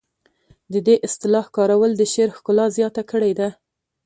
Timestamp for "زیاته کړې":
2.77-3.31